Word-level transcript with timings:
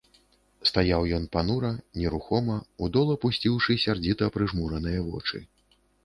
Стаяў 0.67 1.01
ён 1.17 1.25
панура, 1.35 1.69
нерухома, 2.01 2.55
у 2.85 2.89
дол 2.95 3.07
апусціўшы 3.15 3.75
сярдзіта 3.83 4.31
прыжмураныя 4.39 5.05
вочы. 5.11 5.43